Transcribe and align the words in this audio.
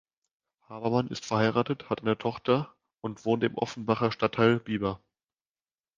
Habermann 0.67 1.09
ist 1.09 1.25
verheiratet, 1.27 1.91
hat 1.91 2.01
eine 2.01 2.17
Tochter 2.17 2.73
und 3.01 3.23
wohnt 3.23 3.43
im 3.43 3.53
Offenbacher 3.53 4.11
Stadtteil 4.11 4.59
Bieber. 4.59 4.99